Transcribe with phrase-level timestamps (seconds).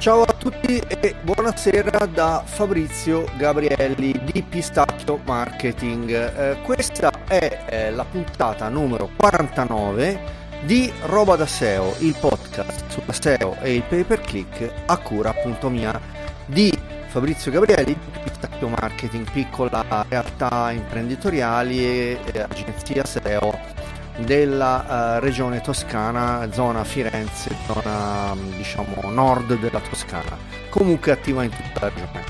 [0.00, 6.08] Ciao a tutti e buonasera da Fabrizio Gabrielli di Pistacchio Marketing.
[6.10, 10.18] Eh, questa è eh, la puntata numero 49
[10.62, 15.28] di Roba da SEO, il podcast sulla SEO e il pay per click a cura
[15.28, 16.00] appunto mia
[16.46, 16.72] di
[17.08, 23.79] Fabrizio Gabrielli di Pistacchio Marketing, piccola realtà imprenditoriali e eh, agenzia SEO
[24.18, 30.36] della uh, regione toscana, zona Firenze, zona diciamo nord della Toscana,
[30.68, 32.24] comunque attiva in tutta la regione.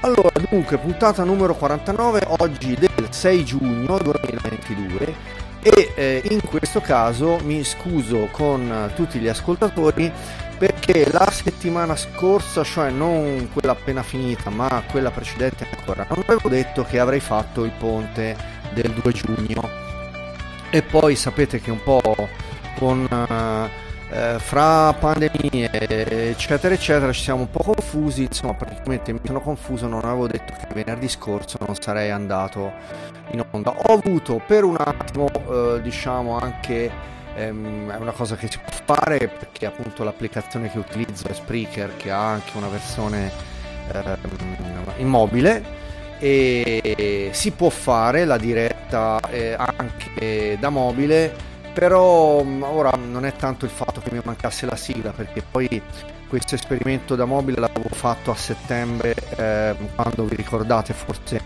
[0.00, 5.14] Allora, dunque, puntata numero 49, oggi del 6 giugno 2022
[5.62, 10.10] e eh, in questo caso mi scuso con tutti gli ascoltatori
[10.58, 16.48] perché la settimana scorsa, cioè non quella appena finita, ma quella precedente ancora, non avevo
[16.48, 18.36] detto che avrei fatto il ponte
[18.72, 19.91] del 2 giugno
[20.74, 22.00] e poi sapete che un po'
[22.78, 23.06] con
[24.10, 25.70] eh, fra pandemie
[26.30, 30.54] eccetera eccetera ci siamo un po' confusi insomma praticamente mi sono confuso non avevo detto
[30.54, 32.72] che venerdì scorso non sarei andato
[33.32, 33.74] in onda.
[33.76, 36.90] Ho avuto per un attimo eh, diciamo anche
[37.34, 41.96] ehm, è una cosa che si può fare perché appunto l'applicazione che utilizzo è Spreaker
[41.96, 43.30] che ha anche una versione
[43.92, 44.16] ehm,
[44.96, 45.81] immobile
[46.24, 51.34] e si può fare la diretta eh, anche da mobile
[51.72, 55.82] però mm, ora non è tanto il fatto che mi mancasse la sigla perché poi
[56.28, 61.40] questo esperimento da mobile l'avevo fatto a settembre eh, quando vi ricordate forse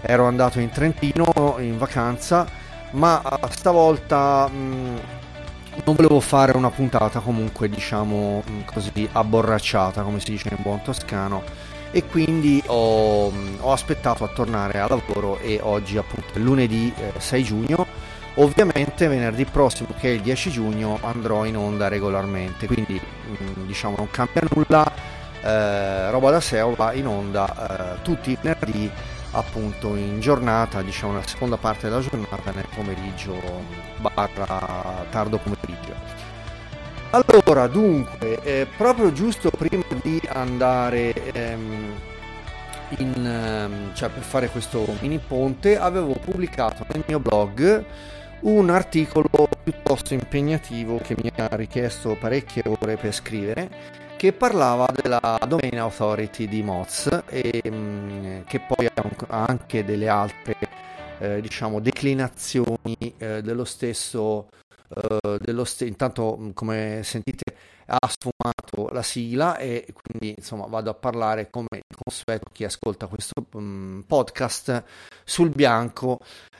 [0.00, 2.46] ero andato in Trentino in vacanza
[2.92, 4.96] ma stavolta mh, mm,
[5.86, 10.82] non volevo fare una puntata comunque diciamo mm, così abborracciata come si dice in buon
[10.82, 11.42] toscano
[11.90, 17.42] e quindi ho, ho, aspettato a tornare a lavoro e oggi appunto lunedì eh, 6
[17.42, 17.86] giugno.
[18.34, 22.66] Ovviamente venerdì prossimo che è il 10 giugno andrò in onda regolarmente.
[22.66, 28.32] Quindi mm, diciamo non cambia nulla eh, roba da SEO va in onda eh, tutti
[28.32, 28.90] i venerdì
[29.32, 33.34] appunto in giornata diciamo la seconda parte della giornata nel pomeriggio
[33.98, 36.19] barra tardo pomeriggio
[37.10, 41.94] allora, dunque, eh, proprio giusto prima di andare ehm,
[42.98, 47.84] in, ehm, cioè per fare questo mini ponte, avevo pubblicato nel mio blog
[48.40, 53.68] un articolo piuttosto impegnativo che mi ha richiesto parecchie ore per scrivere
[54.16, 60.08] che parlava della Domain Authority di Moz e mh, mm, che poi ha anche delle
[60.08, 60.56] altre
[61.18, 64.48] eh, diciamo declinazioni eh, dello stesso
[64.94, 67.54] eh, dello st- intanto mm, come sentite
[67.86, 73.46] ha sfumato la sigla e quindi insomma vado a parlare come consueto chi ascolta questo
[73.52, 74.84] um, podcast
[75.24, 76.18] sul bianco.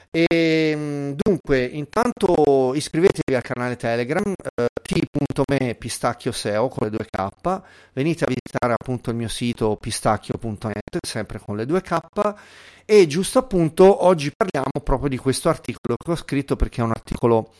[0.09, 7.61] E mm, dunque intanto iscrivetevi al canale telegram eh, t.me pistacchio seo con le 2k
[7.93, 12.35] venite a visitare appunto il mio sito pistacchio.net sempre con le 2k
[12.83, 16.91] e giusto appunto oggi parliamo proprio di questo articolo che ho scritto perché è un
[16.91, 17.53] articolo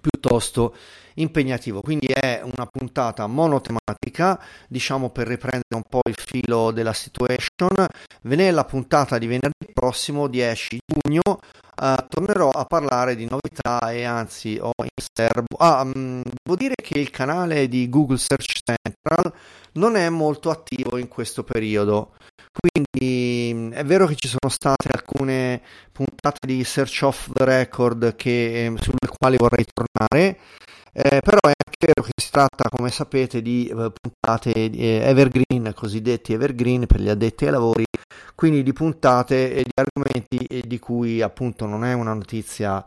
[0.00, 0.74] piuttosto
[1.14, 1.80] impegnativo.
[1.80, 7.86] Quindi è una puntata monotematica, diciamo per riprendere un po' il filo della situation.
[8.22, 14.58] Nella puntata di venerdì prossimo, 10 giugno, uh, tornerò a parlare di novità e anzi
[14.60, 15.56] ho in serbo.
[15.58, 19.32] Ah, um, devo dire che il canale di Google Search Central
[19.72, 22.12] non è molto attivo in questo periodo.
[22.52, 28.64] Quindi è vero che ci sono state alcune puntate di Search of the Record che,
[28.64, 30.36] ehm, sulle quali vorrei tornare,
[30.92, 35.72] eh, però è anche vero che si tratta, come sapete, di eh, puntate eh, evergreen,
[35.76, 37.84] cosiddetti evergreen per gli addetti ai lavori,
[38.34, 42.84] quindi di puntate e di argomenti di cui appunto non è una notizia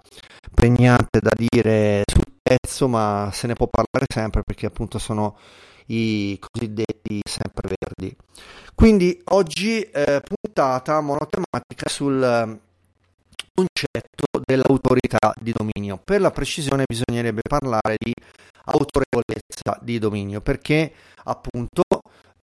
[0.53, 5.37] pregnante da dire sul pezzo, ma se ne può parlare sempre perché appunto sono
[5.85, 8.13] i cosiddetti sempreverdi.
[8.75, 12.59] Quindi oggi eh, puntata monotematica sul eh,
[13.53, 15.99] concetto dell'autorità di dominio.
[16.03, 18.13] Per la precisione bisognerebbe parlare di
[18.65, 20.91] autorevolezza di dominio perché
[21.23, 21.83] appunto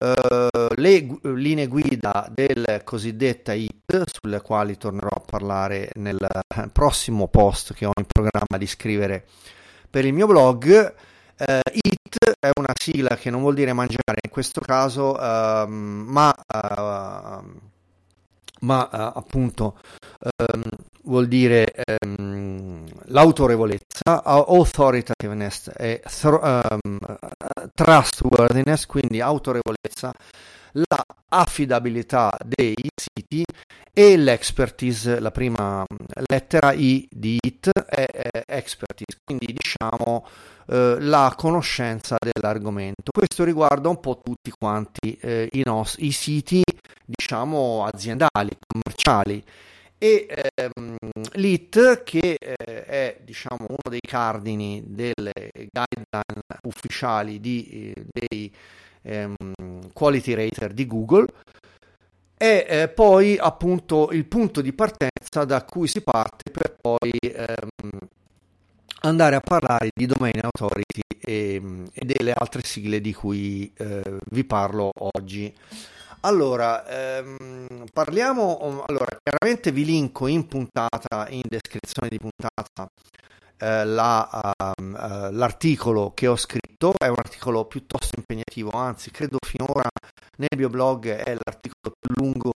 [0.01, 6.17] Uh, le gu- linee guida del cosiddetta IT, sulle quali tornerò a parlare nel
[6.73, 9.27] prossimo post che ho in programma di scrivere
[9.87, 10.95] per il mio blog,
[11.41, 16.29] Uh, eat è una sigla che non vuol dire mangiare in questo caso, uh, ma,
[16.29, 17.43] uh,
[18.59, 19.79] ma eh, appunto
[20.19, 20.61] ehm,
[21.03, 21.65] vuol dire
[22.05, 26.79] um, l'autorevolezza, authoritativeness e th-
[27.73, 30.11] trustworthiness, quindi autorevolezza,
[30.73, 33.43] la affidabilità dei siti
[33.93, 35.85] e l'expertise, la prima
[36.29, 40.25] lettera I di IT è, è expertise, quindi diciamo
[40.67, 43.11] eh, la conoscenza dell'argomento.
[43.11, 46.63] Questo riguarda un po' tutti quanti eh, i, nos- i siti,
[47.05, 49.43] diciamo, aziendali, commerciali
[50.03, 50.25] e
[50.55, 50.95] ehm,
[51.33, 58.51] l'IT che eh, è diciamo uno dei cardini delle guideline ufficiali di, eh, dei
[59.03, 61.27] ehm, quality rater di Google
[62.35, 67.99] è eh, poi appunto il punto di partenza da cui si parte per poi ehm,
[69.01, 71.61] andare a parlare di domain authority e,
[71.93, 75.53] e delle altre sigle di cui eh, vi parlo oggi.
[76.23, 82.87] Allora, ehm, parliamo, allora, chiaramente vi linko in puntata, in descrizione di puntata,
[83.57, 89.87] eh, la, uh, l'articolo che ho scritto, è un articolo piuttosto impegnativo, anzi credo finora
[90.37, 92.53] nel mio blog è l'articolo più lungo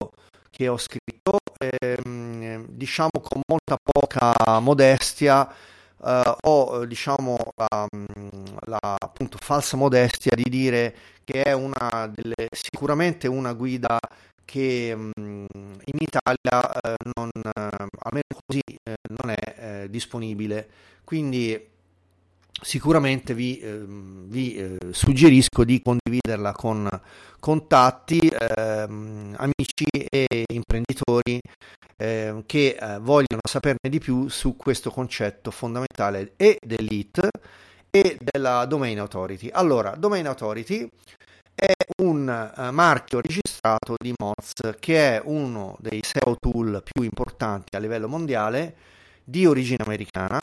[0.50, 5.48] che ho scritto, ehm, diciamo con molta poca modestia,
[6.04, 7.88] Uh, ho diciamo la,
[8.66, 14.00] la appunto, falsa modestia di dire che è una delle, sicuramente una guida
[14.44, 18.62] che um, in Italia uh, non, uh, almeno così
[19.22, 20.70] non è disponibile.
[21.04, 21.70] Quindi
[22.62, 26.88] sicuramente vi, eh, vi eh, suggerisco di condividerla con
[27.40, 31.40] contatti, eh, amici e imprenditori
[32.02, 37.30] ehm, che eh, vogliono saperne di più su questo concetto fondamentale e dell'IT
[37.92, 39.50] e della Domain Authority.
[39.52, 40.90] Allora, Domain Authority
[41.54, 47.76] è un uh, marchio registrato di Moz che è uno dei SEO tool più importanti
[47.76, 48.76] a livello mondiale
[49.24, 50.40] di origine americana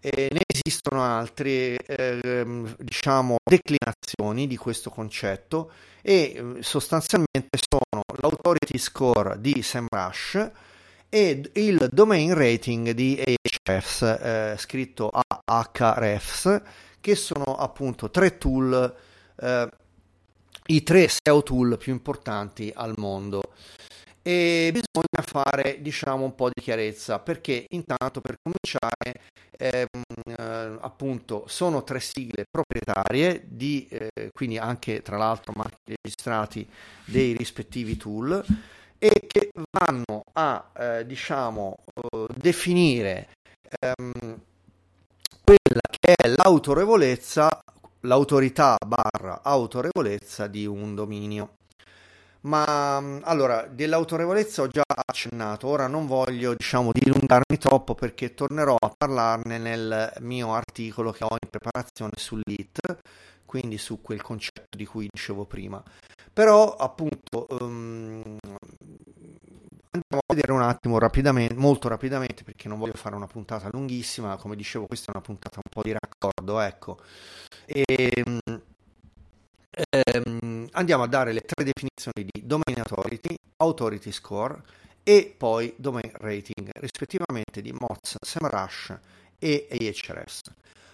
[0.00, 8.78] e ne esistono altre eh, diciamo declinazioni di questo concetto e ehm, sostanzialmente sono l'authority
[8.78, 10.50] score di SEMrush
[11.08, 13.22] e il domain rating di
[13.66, 15.10] Ahrefs eh, scritto
[15.44, 16.62] Ahrefs
[17.00, 18.94] che sono appunto tre tool
[19.40, 19.68] eh,
[20.66, 23.40] i tre SEO tool più importanti al mondo.
[24.20, 29.22] E bisogna fare diciamo un po' di chiarezza perché intanto per cominciare
[29.56, 29.86] ehm,
[30.26, 36.68] eh, appunto sono tre sigle proprietarie di eh, quindi anche tra l'altro marchi registrati
[37.06, 38.44] dei rispettivi tool
[38.98, 43.28] e che vanno a eh, diciamo eh, definire
[43.80, 44.40] ehm,
[45.42, 47.48] quella che è l'autorevolezza
[48.02, 51.56] l'autorità barra autorevolezza di un dominio
[52.42, 58.76] ma mm, allora, dell'autorevolezza ho già accennato, ora non voglio, diciamo, dilungarmi troppo perché tornerò
[58.78, 62.78] a parlarne nel mio articolo che ho in preparazione sull'IT,
[63.44, 65.82] quindi su quel concetto di cui dicevo prima.
[66.32, 68.37] Però, appunto, um,
[70.08, 74.36] andiamo a vedere un attimo rapidamente, molto rapidamente, perché non voglio fare una puntata lunghissima,
[74.36, 76.98] come dicevo, questa è una puntata un po' di raccordo, ecco.
[77.66, 78.38] E, ehm,
[79.90, 84.62] ehm, andiamo a dare le tre definizioni di domain authority, authority score
[85.02, 88.98] e poi domain rating, rispettivamente di Moz, SEMrush
[89.38, 90.40] e Ahrefs.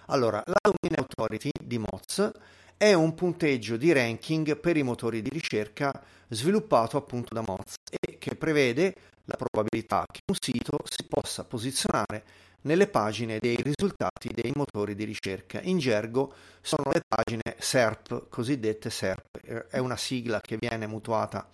[0.06, 2.30] Allora, la domain authority di Moz
[2.76, 5.92] è un punteggio di ranking per i motori di ricerca
[6.28, 12.24] sviluppato appunto da Moz e che prevede la probabilità che un sito si possa posizionare
[12.62, 15.60] nelle pagine dei risultati dei motori di ricerca.
[15.62, 19.66] In gergo sono le pagine SERP, cosiddette SERP.
[19.68, 21.48] È una sigla che viene mutuata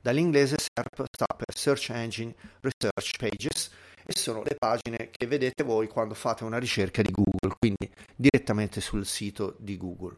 [0.00, 3.70] dall'inglese SERP, sta per Search Engine Research Pages,
[4.06, 8.80] e sono le pagine che vedete voi quando fate una ricerca di Google, quindi direttamente
[8.80, 10.16] sul sito di Google.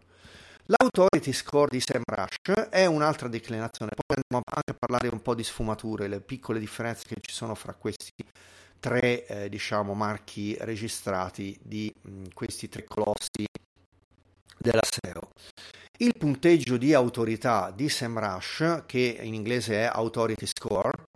[0.71, 5.43] L'authority score di SEMrush è un'altra declinazione, poi andiamo anche a parlare un po' di
[5.43, 8.13] sfumature, le piccole differenze che ci sono fra questi
[8.79, 13.47] tre eh, diciamo, marchi registrati di mh, questi tre colossi
[14.59, 15.31] della SEO.
[16.01, 21.07] Il punteggio di autorità di SEMrush, che in inglese è Authority Score,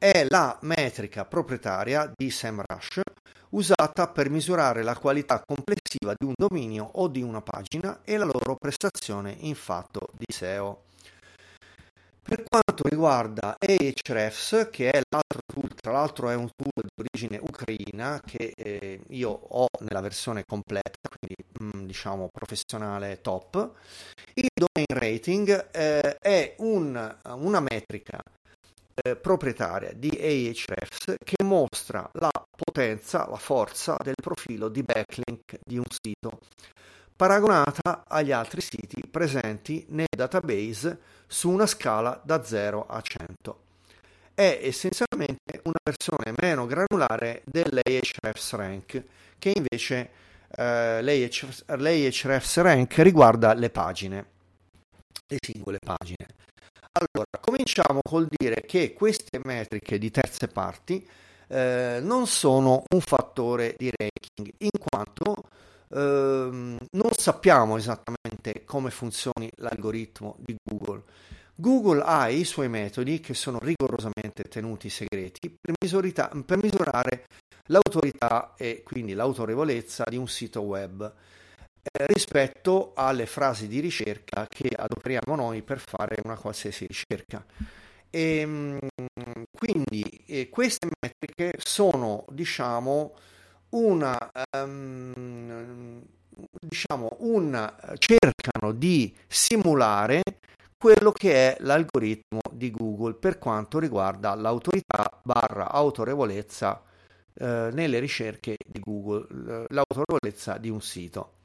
[0.00, 3.02] è la metrica proprietaria di SEMrush
[3.50, 8.24] usata per misurare la qualità complessiva di un dominio o di una pagina e la
[8.24, 10.84] loro prestazione in fatto di SEO.
[12.22, 17.38] Per quanto riguarda Ahrefs, che è l'altro tool, tra l'altro è un tool di origine
[17.38, 23.72] ucraina che eh, io ho nella versione completa, quindi mh, mm, diciamo professionale top,
[24.32, 28.18] il domain rating eh, è un, una metrica
[29.02, 35.76] eh, proprietaria di Ahrefs che mostra la potenza, la forza del profilo di backlink di
[35.78, 36.38] un sito
[37.20, 43.60] paragonata agli altri siti presenti nel database su una scala da 0 a 100.
[44.32, 49.04] È essenzialmente una versione meno granulare dell'Ahrefs Rank
[49.38, 50.10] che invece
[50.56, 54.26] eh, l'Ahrefs Rank riguarda le pagine,
[55.26, 56.26] le singole pagine.
[56.92, 61.04] Allora, cominciamo col dire che queste metriche di terze parti
[61.48, 65.48] eh, non sono un fattore di ranking, in quanto
[65.88, 71.02] ehm, non sappiamo esattamente come funzioni l'algoritmo di Google.
[71.56, 77.24] Google ha i suoi metodi che sono rigorosamente tenuti segreti per, misurita- per misurare
[77.66, 81.12] l'autorità e quindi l'autorevolezza di un sito web
[81.82, 87.44] eh, rispetto alle frasi di ricerca che adoperiamo noi per fare una qualsiasi ricerca.
[88.10, 88.78] E, ehm,
[89.50, 93.14] quindi eh, queste metriche sono, diciamo,
[93.70, 94.18] una,
[94.56, 96.02] um,
[96.60, 100.22] diciamo, una, cercano di simulare
[100.76, 106.82] quello che è l'algoritmo di Google per quanto riguarda l'autorità barra autorevolezza
[107.34, 111.39] eh, nelle ricerche di Google, l'autorevolezza di un sito.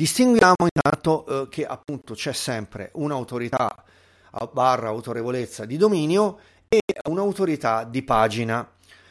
[0.00, 3.84] Distinguiamo intanto eh, che appunto c'è sempre un'autorità
[4.50, 6.38] barra autorevolezza di dominio
[6.68, 6.80] e
[7.10, 8.66] un'autorità di pagina.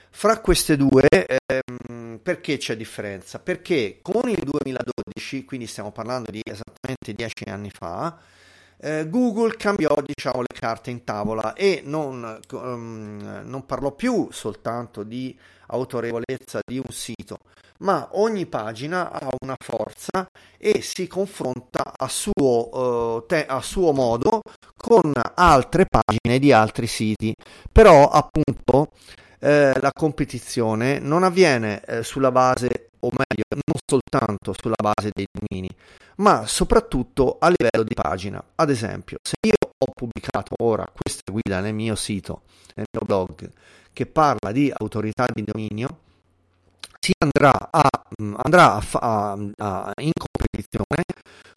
[0.09, 3.37] Fra queste due, ehm, perché c'è differenza?
[3.37, 8.17] Perché con il 2012, quindi stiamo parlando di esattamente dieci anni fa,
[8.79, 15.03] eh, Google cambiò diciamo, le carte in tavola e non, um, non parlò più soltanto
[15.03, 17.37] di autorevolezza di un sito,
[17.79, 23.91] ma ogni pagina ha una forza e si confronta a suo, uh, te- a suo
[23.93, 24.41] modo
[24.75, 27.33] con altre pagine di altri siti.
[27.71, 28.91] Però appunto
[29.39, 35.25] eh, la competizione non avviene eh, sulla base, o meglio, non soltanto sulla base dei
[35.31, 35.69] domini,
[36.17, 38.43] ma soprattutto a livello di pagina.
[38.55, 42.41] Ad esempio, se io ho pubblicato ora questa guida nel mio sito,
[42.75, 43.49] nel mio blog,
[43.93, 46.07] che parla di autorità di dominio,
[46.99, 47.87] si andrà, a,
[48.21, 51.03] mm, andrà a, a, a, in competizione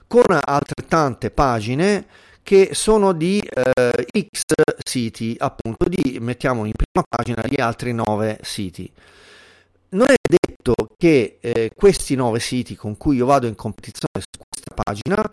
[0.06, 2.06] con altrettante pagine
[2.42, 4.42] che sono di eh, X
[4.84, 8.90] siti, appunto, di mettiamo in prima pagina gli altri 9 siti.
[9.90, 14.42] Non è detto che eh, questi 9 siti con cui io vado in competizione su
[14.48, 15.32] questa pagina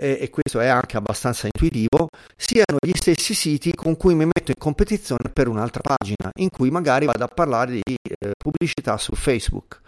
[0.00, 4.50] eh, e questo è anche abbastanza intuitivo, siano gli stessi siti con cui mi metto
[4.50, 9.14] in competizione per un'altra pagina, in cui magari vado a parlare di eh, pubblicità su
[9.14, 9.80] Facebook.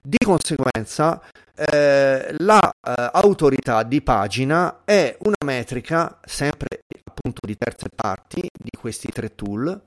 [0.00, 1.20] Di conseguenza,
[1.54, 9.08] eh, l'autorità eh, di pagina è una metrica sempre appunto di terze parti di questi
[9.08, 9.80] tre tool,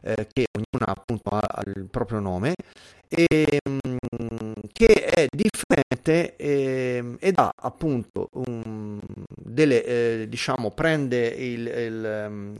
[0.00, 2.54] eh, che ognuna appunto ha il proprio nome,
[3.08, 11.66] e, mm, che è differente eh, ed ha appunto um, delle, eh, diciamo, prende il,
[11.66, 12.54] il, mm,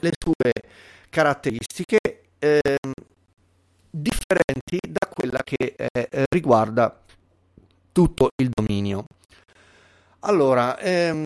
[0.00, 0.52] le sue
[1.08, 1.98] caratteristiche
[2.38, 2.92] ehm,
[3.90, 7.00] differenti da quella che eh, riguarda
[7.92, 9.04] tutto il dominio.
[10.20, 11.24] Allora, ehm,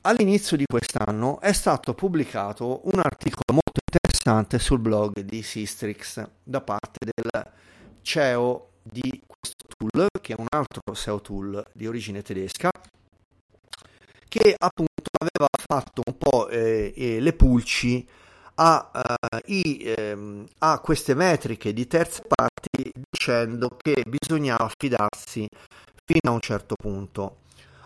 [0.00, 6.60] all'inizio di quest'anno è stato pubblicato un articolo molto interessante sul blog di Sistrix da
[6.60, 7.52] parte del
[8.02, 12.70] CEO di questo tool, che è un altro SEO tool di origine tedesca,
[14.28, 18.06] che appunto aveva fatto un po' eh, eh, le pulci
[18.54, 25.48] a, uh, i, ehm, a, queste metriche di terze parti dicendo che bisognava fidarsi
[26.04, 27.38] fino a un certo punto.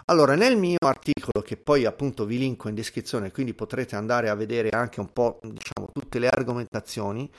[0.07, 4.35] Allora, nel mio articolo, che poi appunto vi linko in descrizione, quindi potrete andare a
[4.35, 7.31] vedere anche un po' diciamo, tutte le argomentazioni,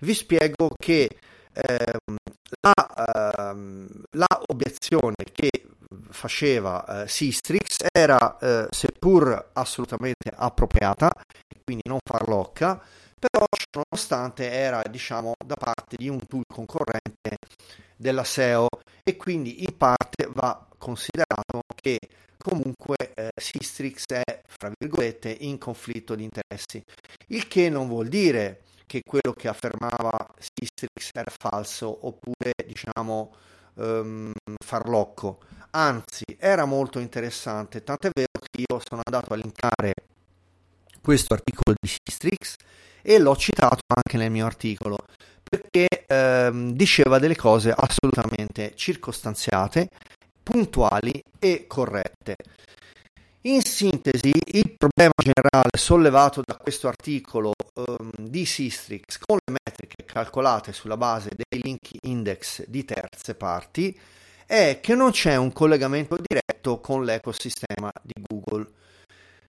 [0.00, 1.08] vi spiego che
[1.52, 2.16] ehm,
[2.62, 5.50] la, ehm, la, obiezione che
[6.10, 11.10] faceva eh, Sistrix era, eh, seppur assolutamente appropriata,
[11.64, 12.80] quindi non farlocca,
[13.18, 17.38] però nonostante era diciamo da parte di un tool concorrente
[17.96, 18.68] della SEO
[19.02, 21.98] e quindi in parte va considerato che
[22.36, 26.82] comunque eh, Sistrix è fra virgolette in conflitto di interessi.
[27.28, 28.62] Il che non vuol dire
[28.92, 33.34] che quello che affermava Sistrix era falso oppure diciamo
[33.76, 34.30] um,
[34.62, 39.94] farlocco anzi era molto interessante tant'è vero che io sono andato a linkare
[41.00, 42.56] questo articolo di Sistrix
[43.00, 44.98] e l'ho citato anche nel mio articolo
[45.42, 49.88] perché ehm, diceva delle cose assolutamente circostanziate,
[50.42, 52.36] puntuali e corrette.
[53.44, 60.04] In sintesi, il problema generale sollevato da questo articolo ehm, di Sistrix con le metriche
[60.04, 63.98] calcolate sulla base dei link index di terze parti
[64.46, 68.68] è che non c'è un collegamento diretto con l'ecosistema di Google.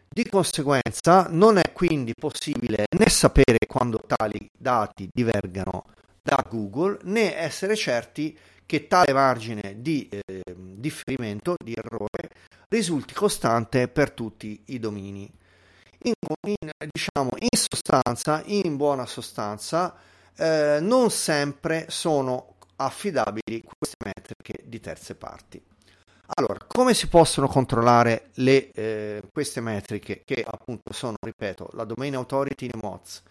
[0.09, 5.85] Di conseguenza non è quindi possibile né sapere quando tali dati divergano
[6.19, 8.39] da Google né essere certi che
[8.87, 12.29] tale margine di eh, differimento, di errore,
[12.69, 15.31] risulti costante per tutti i domini.
[16.05, 16.13] In,
[16.47, 19.95] in, diciamo, in sostanza, in buona sostanza,
[20.35, 25.61] eh, non sempre sono affidabili queste metriche di terze parti.
[26.35, 32.15] Allora, come si possono controllare le, eh, queste metriche che appunto sono, ripeto, la Domain
[32.15, 33.21] Authority di Moz,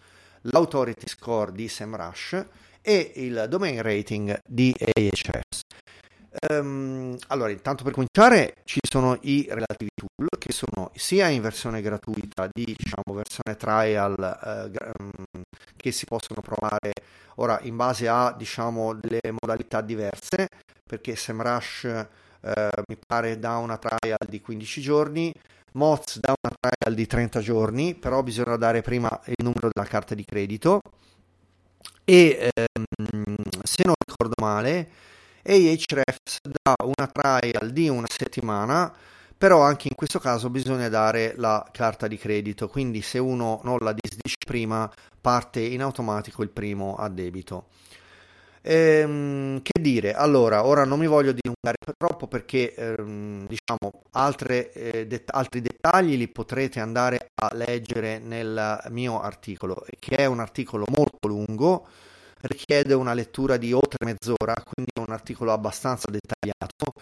[0.41, 2.45] l'Authority Score di SEMrush
[2.83, 5.61] e il Domain Rating di Ahrefs?
[6.49, 11.81] Um, allora, intanto per cominciare ci sono i relativi tool che sono sia in versione
[11.81, 15.41] gratuita di diciamo versione trial uh,
[15.77, 16.91] che si possono provare
[17.35, 20.47] ora in base a diciamo delle modalità diverse
[20.83, 22.07] perché SEMrush
[22.41, 22.49] uh,
[22.87, 25.31] mi pare da una trial di 15 giorni
[25.73, 30.15] Moz da una trial di 30 giorni però bisogna dare prima il numero della carta
[30.15, 30.81] di credito
[32.05, 34.89] e um, se non ricordo male
[35.45, 38.93] Ahrefs dà una trial di una settimana,
[39.37, 43.77] però anche in questo caso bisogna dare la carta di credito, quindi se uno non
[43.81, 47.67] la disdice prima parte in automatico il primo a debito.
[48.65, 55.05] Ehm, che dire, allora, ora non mi voglio dilungare troppo perché ehm, diciamo altre, eh,
[55.07, 60.85] det- altri dettagli li potrete andare a leggere nel mio articolo, che è un articolo
[60.95, 61.87] molto lungo
[62.43, 66.93] richiede una lettura di oltre mezz'ora, quindi è un articolo abbastanza dettagliato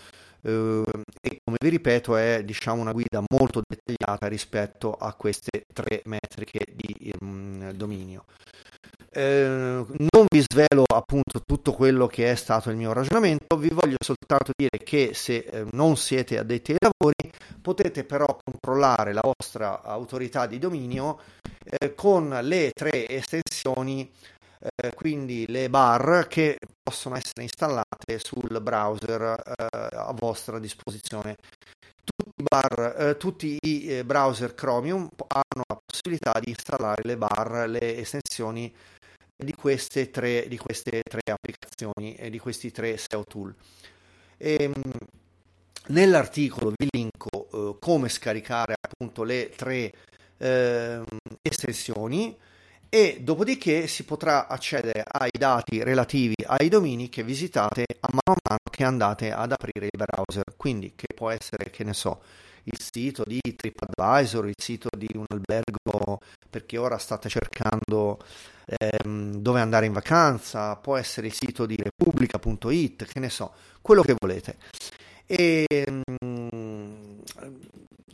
[0.43, 0.83] eh,
[1.21, 6.65] e come vi ripeto è diciamo una guida molto dettagliata rispetto a queste tre metriche
[6.73, 8.25] di um, dominio.
[9.13, 9.50] Eh,
[10.33, 14.81] vi svelo appunto tutto quello che è stato il mio ragionamento, vi voglio soltanto dire
[14.81, 17.29] che se eh, non siete addetti ai lavori
[17.61, 21.19] potete però controllare la vostra autorità di dominio
[21.65, 24.09] eh, con le tre estensioni
[24.61, 31.35] eh, quindi le bar che possono essere installate sul browser eh, a vostra disposizione.
[32.03, 37.67] Tutti, bar, eh, tutti i eh, browser Chromium hanno la possibilità di installare le bar,
[37.67, 38.73] le estensioni
[39.43, 43.53] di queste tre, di queste tre applicazioni e di questi tre SEO tool.
[44.37, 44.73] E, ehm,
[45.87, 49.91] nell'articolo vi linko eh, come scaricare appunto le tre
[50.37, 51.01] eh,
[51.41, 52.37] estensioni
[52.93, 58.49] e dopodiché si potrà accedere ai dati relativi ai domini che visitate a mano a
[58.49, 62.21] mano che andate ad aprire il browser, quindi che può essere, che ne so,
[62.63, 66.19] il sito di TripAdvisor, il sito di un albergo
[66.51, 68.19] perché ora state cercando
[68.65, 74.03] ehm, dove andare in vacanza, può essere il sito di repubblica.it, che ne so, quello
[74.03, 74.57] che volete.
[75.25, 77.21] E ehm,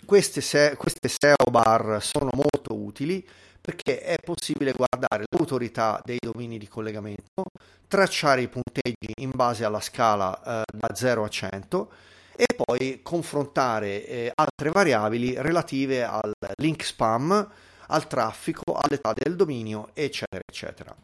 [0.05, 3.27] queste, se- queste SEO bar sono molto utili
[3.59, 7.43] perché è possibile guardare l'autorità dei domini di collegamento,
[7.89, 11.91] tracciare i punteggi in base alla scala eh, da 0 a 100
[12.37, 17.49] e poi confrontare eh, altre variabili relative al link spam,
[17.87, 20.95] al traffico, all'età del dominio, eccetera, eccetera.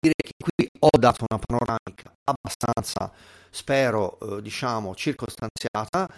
[0.00, 3.12] Direi che qui ho dato una panoramica abbastanza,
[3.50, 6.08] spero, eh, diciamo, circostanziata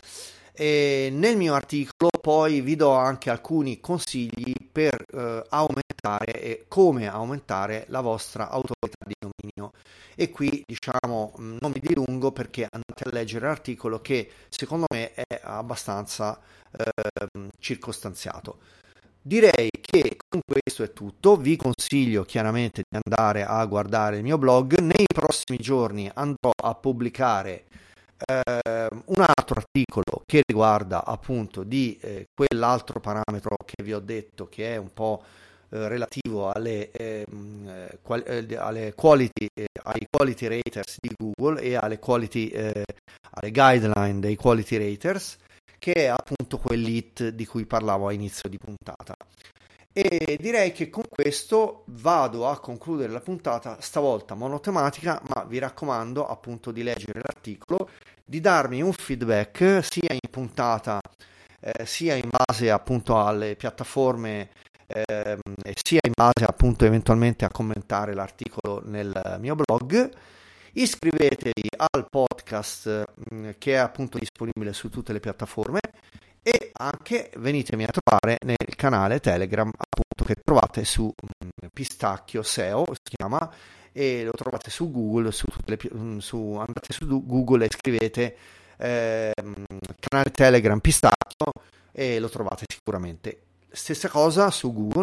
[0.56, 7.08] e nel mio articolo poi vi do anche alcuni consigli per eh, aumentare e come
[7.08, 9.72] aumentare la vostra autorità di dominio.
[10.14, 15.12] E qui diciamo mm, non mi dilungo perché andate a leggere l'articolo che secondo me
[15.14, 16.38] è abbastanza
[16.70, 18.58] eh, circostanziato.
[19.26, 24.36] Direi che con questo è tutto, vi consiglio chiaramente di andare a guardare il mio
[24.36, 27.64] blog, nei prossimi giorni andrò a pubblicare
[28.18, 34.46] eh, un altro articolo che riguarda appunto di eh, quell'altro parametro che vi ho detto
[34.50, 35.22] che è un po'
[35.70, 39.46] eh, relativo alle, ehm, eh, quali, eh, alle quality,
[39.84, 45.38] ai quality raters di Google e alle, quality, alle guideline dei quality raters
[45.84, 49.14] che è appunto quell'hit di cui parlavo a inizio di puntata.
[49.92, 56.26] E direi che con questo vado a concludere la puntata, stavolta monotematica, ma vi raccomando
[56.26, 57.90] appunto di leggere l'articolo,
[58.24, 60.98] di darmi un feedback sia in puntata
[61.60, 64.48] eh, sia in base appunto alle piattaforme
[64.86, 65.36] eh,
[65.82, 70.10] sia in base appunto eventualmente a commentare l'articolo nel mio blog.
[70.76, 75.78] Iscrivetevi al podcast mm, che è appunto disponibile su tutte le piattaforme
[76.42, 82.86] e anche venitemi a trovare nel canale Telegram appunto che trovate su um, Pistacchio SEO
[82.90, 83.48] si chiama
[83.92, 88.36] e lo trovate su Google su le, mm, su, andate su Google e scrivete
[88.76, 89.32] eh,
[90.00, 91.52] canale Telegram Pistacchio
[91.92, 93.42] e lo trovate sicuramente.
[93.70, 95.02] Stessa cosa su Google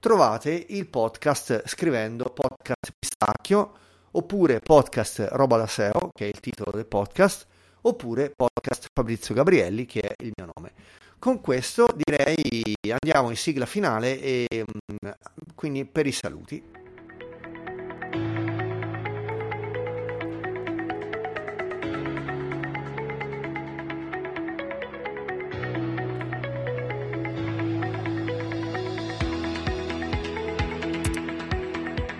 [0.00, 3.82] trovate il podcast scrivendo podcast Pistacchio
[4.16, 7.46] oppure podcast Roba da SEO, che è il titolo del podcast,
[7.82, 10.72] oppure podcast Fabrizio Gabrielli, che è il mio nome.
[11.18, 15.10] Con questo direi andiamo in sigla finale e mm,
[15.54, 16.83] quindi per i saluti.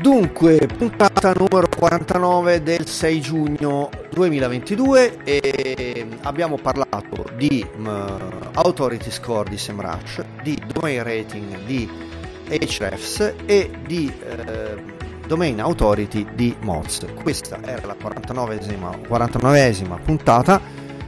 [0.04, 7.88] Dunque, puntata numero 49 del 6 giugno 2022 e abbiamo parlato di uh,
[8.52, 11.88] Authority Score di SEMrush, di Domain Rating di
[12.50, 17.06] Hrefs e di uh, Domain Authority di Moz.
[17.22, 20.60] Questa era la 49esima, 49esima puntata.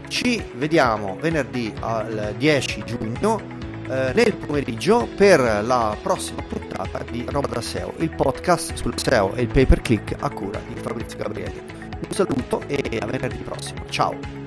[0.08, 3.56] Ci vediamo venerdì al 10 giugno
[3.88, 6.42] eh, nel pomeriggio per la prossima
[6.76, 10.28] puntata di Roba da SEO, il podcast sul SEO e il pay per click a
[10.30, 11.62] cura di Fabrizio Gabrielli.
[12.06, 13.84] Un saluto e a venerdì prossimo.
[13.88, 14.45] Ciao!